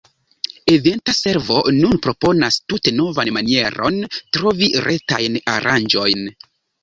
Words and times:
Eventa 0.75 1.13
Servo 1.17 1.57
nun 1.75 1.99
proponas 2.05 2.55
tute 2.71 2.93
novan 3.01 3.31
manieron 3.37 4.01
trovi 4.37 4.71
retajn 4.87 5.37
aranĝojn. 5.57 6.27